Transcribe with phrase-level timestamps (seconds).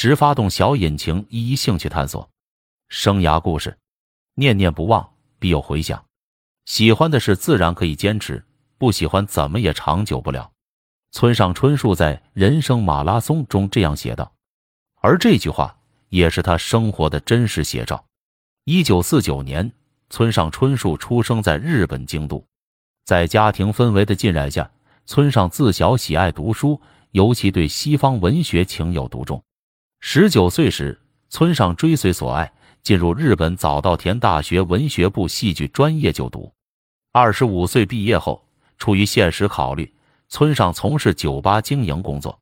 [0.00, 2.30] 时发动小引擎，一一兴趣探索。
[2.88, 3.76] 生涯故事，
[4.36, 6.04] 念念不忘，必有回响。
[6.66, 8.44] 喜欢的事自然可以坚持，
[8.78, 10.52] 不喜欢怎么也长久不了。
[11.10, 14.32] 村上春树在《人生马拉松》中这样写道，
[15.00, 15.76] 而这句话
[16.10, 18.04] 也是他生活的真实写照。
[18.66, 19.68] 一九四九年，
[20.10, 22.46] 村上春树出生在日本京都，
[23.04, 24.70] 在家庭氛围的浸染下，
[25.06, 26.80] 村上自小喜爱读书，
[27.10, 29.42] 尤其对西方文学情有独钟。
[30.00, 32.52] 十九岁时，村上追随所爱，
[32.82, 36.52] 进入日本早稻田大学文学部戏剧专业就读。
[37.12, 38.46] 二十五岁毕业后，
[38.78, 39.92] 出于现实考虑，
[40.28, 42.38] 村上从事酒吧经营工作。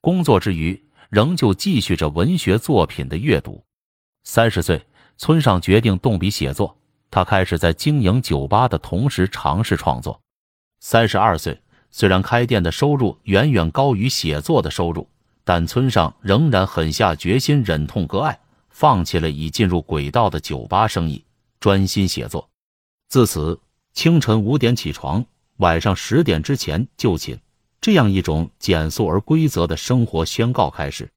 [0.00, 3.62] 工作之余，仍旧继续着文学作品的阅读。
[4.24, 4.80] 三十岁。
[5.18, 6.76] 村上决定动笔写作，
[7.08, 10.20] 他开始在经营酒吧的同时尝试创作。
[10.80, 11.60] 三十二岁，
[11.92, 15.08] 虽然开店的收入远远高于写作的收入，
[15.44, 18.38] 但村上仍然狠下决心，忍痛割爱，
[18.70, 21.24] 放弃了已进入轨道的酒吧生意，
[21.58, 22.48] 专心写作。
[23.08, 23.60] 自此，
[23.92, 25.24] 清晨五点起床，
[25.56, 27.36] 晚上十点之前就寝，
[27.80, 31.10] 这样一种简素而规则的生活宣告开始。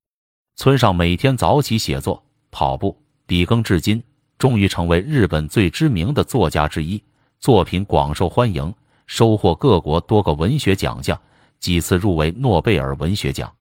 [0.55, 2.97] 村上每天早起写作、跑步。
[3.27, 4.03] 笔耕至今，
[4.37, 7.01] 终于成为日本最知名的作家之一，
[7.39, 8.71] 作品广受欢迎，
[9.07, 11.19] 收获各国多个文学奖项，
[11.59, 13.51] 几次入围诺贝尔文学奖。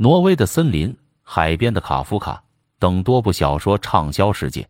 [0.00, 2.40] 挪威的森林、海边的卡夫卡
[2.78, 4.68] 等多部小说畅销世界。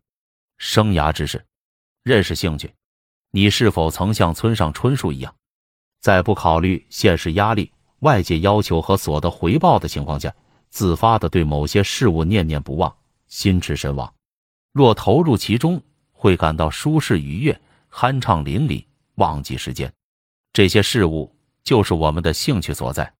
[0.57, 1.45] 生涯之事，
[2.03, 2.75] 认识兴趣，
[3.31, 5.35] 你是否曾像村上春树一样，
[6.01, 10.35] 在不考虑现实压力、外界要求和所得回报的情况下，
[10.71, 12.91] 自发的对某些事物念念不忘，
[13.27, 14.11] 心驰神往？
[14.73, 17.61] 若投入其中，会感到舒适愉悦、
[17.93, 18.83] 酣畅淋漓，
[19.17, 19.93] 忘记时间。
[20.55, 21.31] 这些事物
[21.63, 23.13] 就是我们的兴趣所在。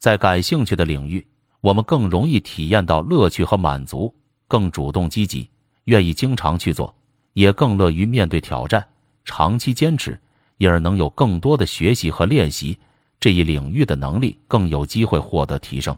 [0.00, 1.24] 在感兴趣的领域，
[1.64, 4.14] 我们更容易体验到乐趣和满足，
[4.46, 5.48] 更主动积极，
[5.84, 6.94] 愿意经常去做，
[7.32, 8.86] 也更乐于面对挑战，
[9.24, 10.20] 长期坚持，
[10.58, 12.78] 因而能有更多的学习和练习
[13.18, 15.96] 这一领域的能力，更有机会获得提升。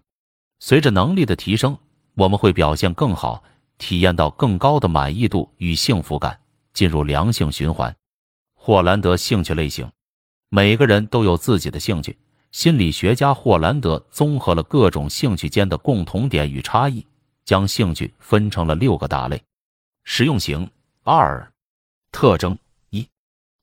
[0.61, 1.77] 随着能力的提升，
[2.15, 3.43] 我们会表现更好。
[3.77, 6.39] 体验到更高的满意度与幸福感，
[6.75, 7.95] 进入良性循环。
[8.55, 9.91] 霍兰德兴趣类型，
[10.49, 12.17] 每个人都有自己的兴趣。
[12.53, 17.07] 心理学家霍兰德综合了各种兴趣间的共同点与差异，
[17.45, 19.43] 将兴趣分成了六个大类：
[20.05, 20.71] 实用型
[21.03, 21.53] 二，
[22.11, 22.59] 特征
[22.91, 23.07] 一，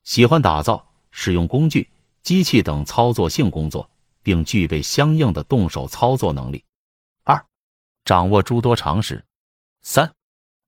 [0.03, 1.89] 喜欢打造、使用工具、
[2.21, 3.89] 机器等操作性工作，
[4.21, 6.59] 并具备相应的动手操作能力；
[7.23, 7.43] 二，
[8.05, 9.23] 掌握诸多常识。
[9.81, 10.13] 三，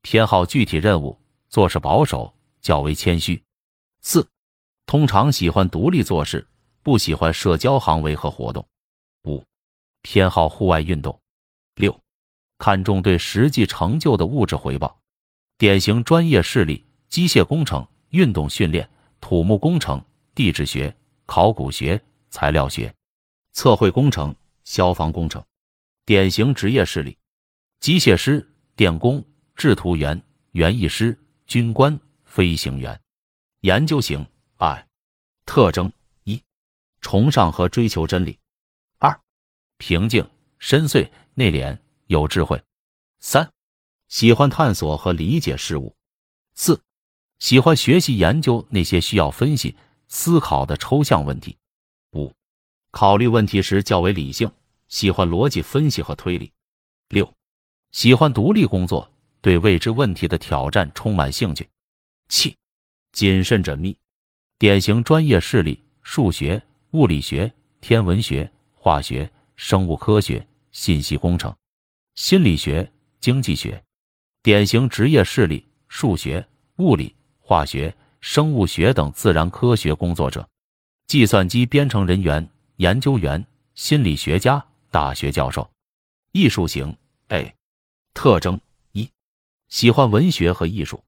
[0.02, 3.44] 偏好具体任务，做事保守，较为谦虚。
[4.02, 4.28] 四，
[4.86, 6.48] 通常喜欢独立做事，
[6.86, 8.64] 不喜欢社交行为和活动。
[9.24, 9.44] 五，
[10.04, 11.20] 偏好户外运动。
[11.74, 12.00] 六，
[12.60, 14.96] 看重对实际成就的物质回报。
[15.58, 18.88] 典型专业视力：机械工程、运动训练、
[19.20, 20.00] 土木工程、
[20.36, 22.94] 地质学、考古学、材料学、
[23.54, 25.44] 测绘工程、消防工程。
[26.06, 27.18] 典型职业视力：
[27.80, 28.48] 机械师。
[28.76, 29.26] 电工、
[29.56, 30.22] 制图员、
[30.52, 31.18] 园艺师、
[31.48, 33.02] 军官、飞行员。
[33.62, 34.86] 研究型二，
[35.46, 35.90] 特征，
[37.06, 38.36] 崇尚和追求真理；
[38.98, 39.22] 二，
[39.78, 40.28] 平静、
[40.58, 41.78] 深邃、内敛、
[42.08, 42.58] 有智慧；
[43.20, 43.48] 三，
[44.08, 45.96] 喜欢探索和理解事物；
[46.56, 46.82] 四，
[47.38, 49.76] 喜欢学习研究那些需要分析、
[50.08, 51.56] 思考的抽象问题；
[52.14, 52.34] 五，
[52.90, 54.52] 考虑问题时较为理性，
[54.88, 56.52] 喜欢逻辑分析和推理；
[57.10, 57.32] 六。
[57.92, 59.08] 喜欢独立工作，
[59.42, 61.70] 对未知问题的挑战充满兴趣。
[62.30, 62.58] 七，
[63.12, 63.96] 谨慎缜密。
[64.58, 66.60] 典型专业视例：数学、
[66.96, 71.54] 物理学、天文学、化学、生物科学、信息工程、
[72.16, 72.90] 心理学、
[73.20, 73.84] 经济学。
[74.42, 76.48] 典型职业视例：数学、
[76.78, 80.48] 物理、化学、生物学等自然科学工作者、
[81.06, 85.70] 计算机编程人员、研究员、心理学家、大学教授。
[86.32, 86.96] 艺术型
[87.28, 87.54] A。
[88.14, 88.58] 特征
[88.94, 89.12] 一，
[89.68, 91.04] 喜欢文学和艺术；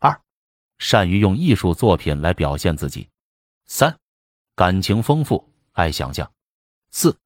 [0.00, 0.20] 二，
[0.78, 3.06] 善于用艺术作品来表现自己；
[3.66, 3.96] 三，
[4.60, 6.30] 感情丰富，爱想象；
[6.90, 7.18] 四，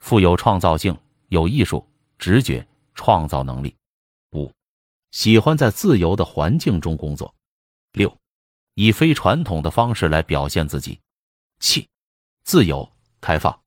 [0.00, 0.94] 富有创造性，
[1.28, 1.82] 有艺术
[2.18, 3.74] 直觉、创造能力；
[4.32, 4.52] 五，
[5.10, 7.26] 喜欢在自由的环境中工作；
[7.92, 8.14] 六，
[8.74, 11.00] 以非传统的方式来表现自己；
[11.58, 11.88] 七，
[12.42, 12.86] 自由
[13.18, 13.58] 开放。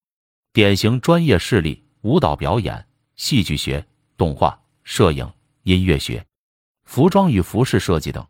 [0.53, 3.83] 典型专业视例：舞蹈表演、戏剧学、
[4.15, 4.61] 动画。
[4.83, 5.33] 摄影、
[5.63, 6.23] 音乐学、
[6.83, 8.23] 服装与服饰设计等，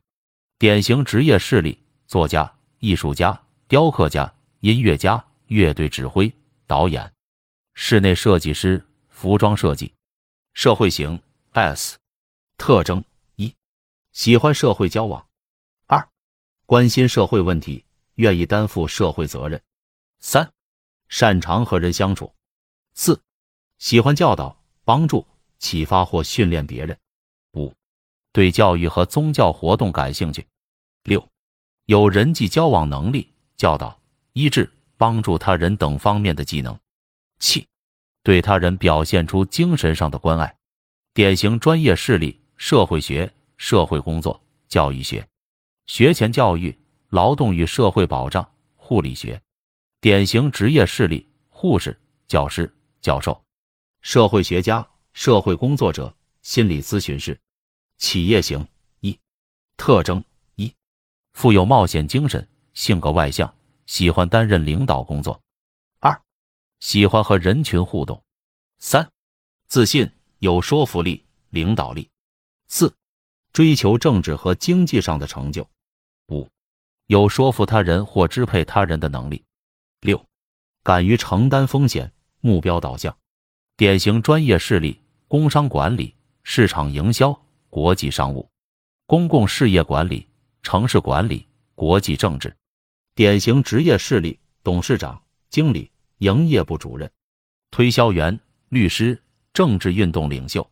[0.57, 4.33] 典型职业视例：作家、艺术家、雕刻家、
[4.67, 6.29] 音乐家、乐队指挥、
[6.65, 7.13] 导演、
[7.73, 9.93] 室内设计师、服装设计。
[10.51, 11.21] 社会型
[11.53, 11.97] S
[12.57, 13.01] 特征
[13.37, 13.55] 一，
[14.11, 15.25] 喜欢社会交往；
[15.85, 16.09] 二，
[16.65, 17.85] 关心社会问题，
[18.15, 19.57] 愿意担负社会责任；
[20.19, 20.51] 三，
[21.07, 22.33] 擅长和人相处；
[22.93, 23.21] 四，
[23.77, 25.25] 喜欢教导、帮助、
[25.59, 26.93] 启发或训练别人；
[27.53, 27.73] 五，
[28.33, 30.41] 对教育和宗教活动感兴趣；
[31.03, 31.25] 六，
[31.85, 33.97] 有人际交往能力、教导、
[34.37, 36.75] 医治、帮助他人等方面的技能；
[37.39, 37.67] 七，
[38.21, 40.55] 对他人表现出精神上的关爱。
[41.15, 45.27] 典型专业视例：社会学、社会工作、教育学、
[45.87, 46.77] 学前教育、
[47.09, 49.41] 劳动与社会保障、护理学。
[50.01, 53.43] 典型职业视例：护士、教师、教授、
[54.01, 57.35] 社会学家、社会工作者、心理咨询师。
[57.97, 58.67] 企业型
[58.99, 59.17] 一
[59.77, 60.23] 特征
[60.53, 60.71] 一
[61.33, 63.51] 富有冒险精神，性格外向，
[63.87, 65.41] 喜欢担任领导工作。
[65.99, 66.21] 二
[66.79, 68.23] 喜欢和人群互动。
[68.77, 69.09] 三
[69.67, 70.09] 自信。
[70.39, 72.07] 有说服力、领导力。
[72.67, 72.95] 四、
[73.53, 75.67] 追求政治和经济上的成就。
[76.27, 76.47] 五、
[77.07, 79.43] 有说服他人或支配他人的能力。
[80.01, 80.23] 六、
[80.83, 83.17] 敢于承担风险，目标导向。
[83.77, 87.35] 典型专业势力：工商管理、市场营销、
[87.71, 88.47] 国际商务、
[89.07, 90.29] 公共事业管理、
[90.61, 92.55] 城市管理、国际政治。
[93.17, 95.19] 典型职业事例：董事长、
[95.49, 97.11] 经理、营业部主任、
[97.71, 99.19] 推销员、律师。
[99.53, 100.69] 政治运动领袖，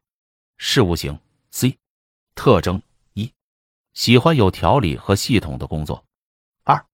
[0.57, 1.19] 事务型
[1.49, 1.75] C，
[2.35, 2.79] 特征
[3.13, 3.33] 一，
[3.95, 6.05] 喜欢有条理和系统的工作；
[6.61, 6.85] 二，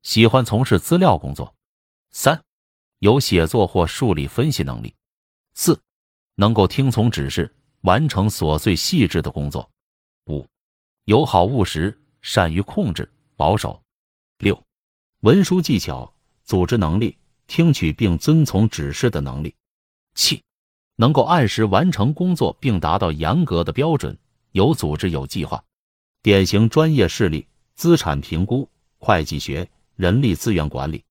[0.00, 1.54] 喜欢从事资料工作；
[2.12, 2.42] 三，
[3.00, 4.94] 有写作或数理分析能力；
[5.52, 5.78] 四，
[6.36, 9.68] 能够听从指示，完成琐碎细致的工作；
[10.32, 10.46] 五，
[11.04, 13.78] 友好务实，善于控制，保守；
[14.38, 14.58] 六，
[15.24, 16.12] 文书技巧、
[16.44, 17.16] 组织能力、
[17.46, 19.48] 听取并遵从指示的能力；
[20.14, 20.42] 七。
[20.96, 24.14] 能够按时完成工作并达到严格的标准，
[24.52, 25.64] 有组织有计划。
[26.20, 28.68] 典型专业事例：资产评估、
[28.98, 29.66] 会计学、
[29.96, 31.02] 人力资源管理、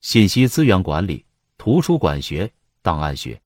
[0.00, 1.24] 信息资源管理、
[1.56, 3.40] 图书馆学、档案学。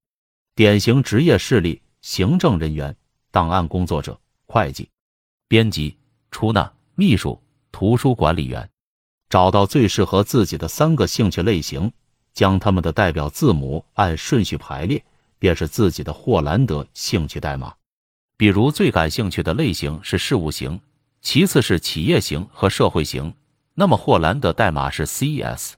[0.55, 2.97] 典型职业事例：行政人员、
[3.31, 4.89] 档案工作者、会计、
[5.47, 5.95] 编辑、
[6.31, 7.39] 出纳、秘书、
[7.71, 8.67] 图书管理员。
[9.29, 11.93] 找到最适合自己的三个兴趣类型，
[12.33, 15.05] 将他们的代表字母按顺序排列。
[15.39, 17.75] 便是自己的霍兰德兴趣代码，
[18.39, 20.81] 比如最感兴趣的类型是事务型，
[21.21, 23.35] 其次是企业型和社会型，
[23.75, 25.73] 那么霍兰德代码是 CES。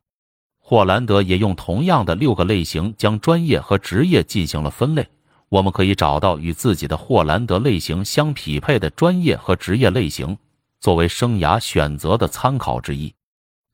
[0.61, 5.09] 霍兰德也用同样的六个类型将专业和职业进行了分类，
[5.49, 10.39] 我们可以找到与自己的霍兰德类型相匹配的专业和职业类型，
[10.81, 13.13] 作为生涯选择的参考之一。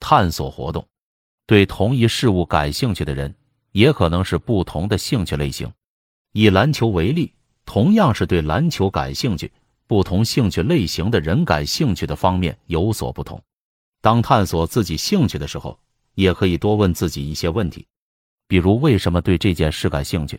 [0.06, 0.87] 探索活动，
[1.47, 3.35] 对同一事物感兴趣的人。
[3.73, 5.73] 也可能是不同的兴趣类型。
[6.33, 7.33] 以篮球为例，
[7.65, 9.51] 同样是对篮球感兴趣，
[9.89, 13.43] 不同兴趣类型的人感兴趣的方面有所不同。
[14.03, 15.77] 当探索自己兴趣的时候，
[16.15, 17.85] 也可以多问自己一些问题，
[18.47, 20.39] 比如为什么对这件事感兴趣？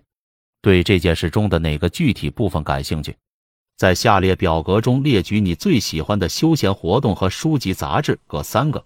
[0.62, 3.18] 对这件事中的哪个具体部分感兴趣？
[3.76, 8.86] 在下列表格中列举你最喜欢的休闲活动和书籍、杂志各三个，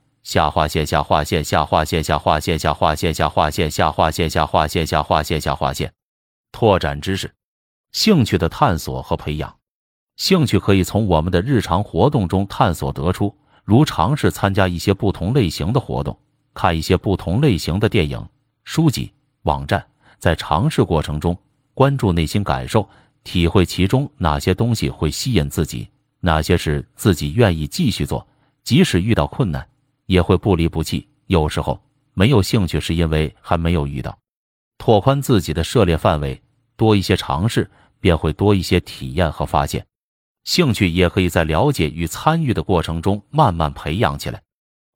[0.23, 5.91] 下划线下划线下划线下划线下划线下划线下划线下划线下划线下划线，
[6.51, 7.33] 拓展知识。
[7.91, 9.53] 兴趣的探索和培养，
[10.15, 13.35] 兴趣可以从我们的日常活动中探索得出，
[13.65, 16.17] 如尝试参加一些不同类型的活动，
[16.53, 18.25] 看一些不同类型的电影、
[18.63, 19.11] 书籍、
[19.43, 19.85] 网站，
[20.19, 21.37] 在尝试过程中
[21.73, 22.87] 关注内心感受，
[23.23, 28.25] 体会其中哪些东西会吸引自己，哪些是自己愿意继续做，
[28.63, 29.67] 即使遇到困难
[30.11, 31.07] 也会不离不弃。
[31.27, 31.79] 有时候
[32.13, 34.17] 没有兴趣是因为还没有遇到，
[34.77, 36.41] 拓宽自己的涉猎范围，
[36.75, 37.69] 多一些尝试。
[38.01, 39.85] 便会多一些体验和发现，
[40.43, 44.41] 兴趣也可以在了解与参与的过程中慢慢培养起来。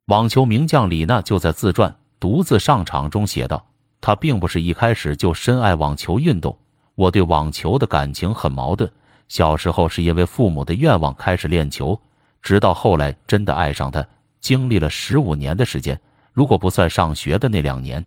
[0.06, 3.64] 网球名将李娜就在自传《独自上场》中写道
[4.02, 6.58] ：“她并不是一开始就深爱网球运动，
[6.96, 8.90] 我对网球的感情很矛盾。
[9.28, 12.00] 小时候是因为父母的愿望开始练球，
[12.42, 14.04] 直到后来真的爱上它，
[14.46, 16.00] 经历了十五年的时间。
[16.32, 18.06] 如果不算上学的那两年，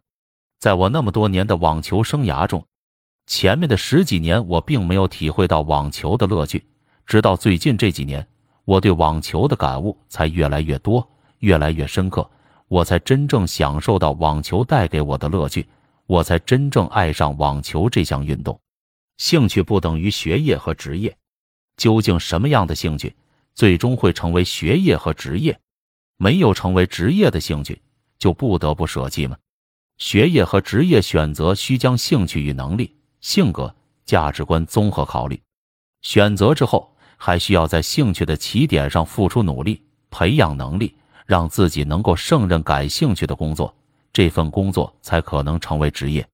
[0.57, 2.65] 在我那么多年的网球生涯中。”
[3.27, 6.65] 前面的十几年，我并没有体会到网球的乐趣，
[7.05, 8.25] 直到最近这几年，
[8.63, 11.05] 我对网球的感悟才越来越多，
[11.39, 12.25] 越来越深刻，
[12.69, 15.67] 我才真正享受到网球带给我的乐趣，
[16.05, 18.57] 我才真正爱上网球这项运动。
[19.17, 21.17] 兴趣不等于学业和职业，
[21.75, 23.13] 究竟什么样的兴趣
[23.53, 25.59] 最终会成为学业和职业？
[26.21, 27.81] 没有成为职业的兴趣，
[28.17, 29.37] 就不得不舍弃吗？
[29.97, 33.73] 学业和职业选择需将兴趣与能力、性格、
[34.03, 35.41] 价值观综合考虑。
[36.01, 40.93] 选择之后，还需要在兴趣的起点上付出努力，培养能力，
[41.25, 43.73] 让自己能够胜任感兴趣的工作，
[44.11, 46.27] 这份工作才可能成为职业。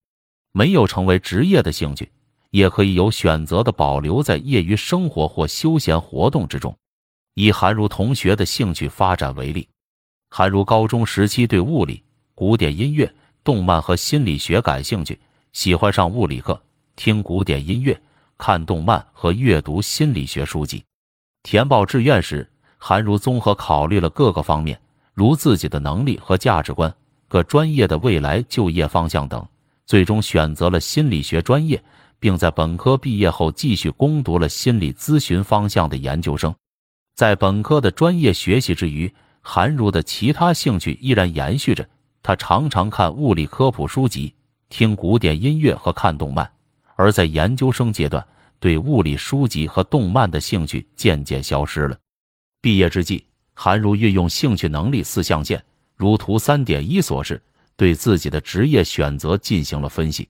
[0.52, 2.12] 没有成为职业的兴趣，
[2.50, 6.76] 也可以有选择的保留在业余生活或休闲活动之中。
[7.36, 9.68] 以韩如同学的兴趣发展为例，
[10.38, 13.10] 韩如高中时期对物理、古典音乐。
[13.42, 15.18] 动漫和心理学感兴趣，
[15.54, 16.62] 喜欢上物理课，
[16.98, 17.98] 听古典音乐，
[18.38, 20.84] 看动漫和阅读心理学书籍。
[21.44, 22.46] 填报志愿时，
[22.78, 24.78] 韩如综合考虑了各个方面，
[25.14, 26.94] 如自己的能力和价值观、
[27.30, 29.48] 各专业的未来就业方向等，
[29.86, 31.82] 最终选择了心理学专业，
[32.20, 36.54] 并在本科毕业后继续攻读了心理咨询方向的研究生。
[37.16, 39.10] 在本科的专业学习之余，
[39.48, 41.88] 韩如的其他兴趣依然延续着。
[42.24, 44.34] 他常常看物理科普书籍，
[44.70, 46.52] 听古典音乐和看动漫，
[46.96, 48.26] 而在研究生阶段，
[48.60, 51.96] 对物理书籍和动漫的兴趣渐渐消失了。
[52.60, 53.24] 毕业之际，
[53.54, 55.64] 韩如运用兴趣能力四象限，
[55.96, 57.40] 如图三点一所示，
[57.76, 60.28] 对自己的职业选择进行了分析。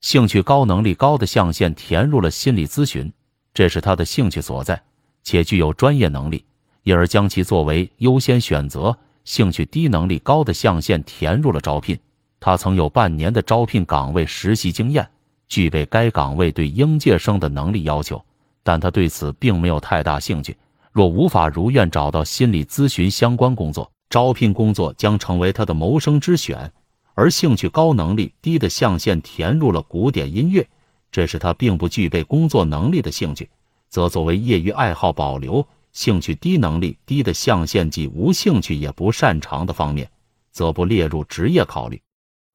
[0.00, 3.12] 兴趣高、能力高的象限填入了心理咨询，
[3.54, 4.82] 这是他的兴趣所在，
[5.22, 6.44] 且具有专业能力，
[6.88, 8.96] 因而将其作为优先选择。
[9.22, 11.98] 兴趣低、能力高的象限填入了招聘。
[12.40, 15.06] 他曾有半年的招聘岗位实习经验，
[15.48, 18.24] 具备该岗位对应届生的能力要求，
[18.62, 20.56] 但他对此并没有太大兴趣。
[20.90, 26.72] 若无法如愿找到心理咨询相关工作，招聘工作将成为他的谋生之选。
[27.12, 30.66] 而兴趣高、能力低的象限填入了古典音乐，
[31.12, 33.50] 这是他并不具备工作能力的兴趣，
[33.90, 35.68] 则作为业余爱好保留。
[35.98, 40.08] 兴趣低、能力低的象限，即无兴趣也不擅长的方面，
[40.52, 42.00] 则不列入职业考虑。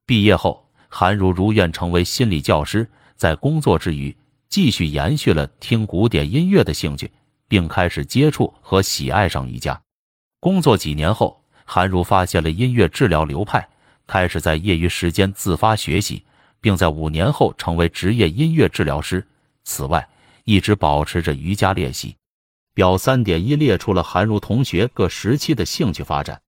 [0.05, 4.15] 毕业后，韩如如愿成为心理教师，在工作之余，
[4.47, 7.11] 继续延续了听古典音乐的兴趣，
[7.49, 9.77] 并开始接触和喜爱上瑜伽。
[10.39, 13.67] 工作几年后，韩如发现了音乐治疗流派，
[14.07, 16.23] 开始在业余时间自发学习，
[16.61, 19.27] 并在五年后成为职业音乐治疗师。
[19.65, 20.07] 此外，
[20.45, 22.15] 一直保持着瑜伽练习。
[22.73, 26.41] 表三点一列出了韩如同学各时期的兴趣发展。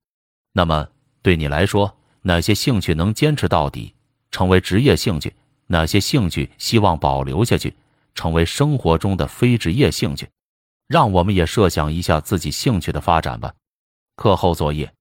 [0.54, 0.88] 那么，
[1.22, 3.94] 对你来说，哪些兴趣能坚持到底，
[4.32, 5.34] 成为职业兴趣？
[5.68, 7.74] 哪些兴趣希望保留下去，
[8.14, 10.30] 成为生活中的非职业兴趣？
[10.88, 13.54] 让我们也设想一下自己兴趣的发展吧。
[14.16, 14.94] 课后作业：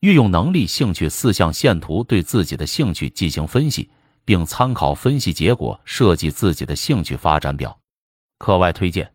[0.00, 3.90] 运用能力、兴趣四象线图对自己的兴趣进行分析，
[4.24, 7.78] 并参考分析结果设计自己的兴趣发展表。
[8.38, 9.12] 课外推荐。